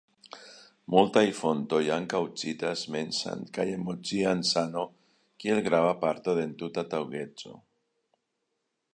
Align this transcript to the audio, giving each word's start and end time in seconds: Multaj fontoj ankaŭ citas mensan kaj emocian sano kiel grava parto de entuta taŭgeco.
Multaj 0.93 1.21
fontoj 1.39 1.81
ankaŭ 1.95 2.21
citas 2.43 2.85
mensan 2.95 3.43
kaj 3.57 3.65
emocian 3.73 4.41
sano 4.53 4.85
kiel 5.43 5.61
grava 5.67 5.91
parto 6.05 6.35
de 6.39 6.47
entuta 6.49 6.85
taŭgeco. 6.95 7.53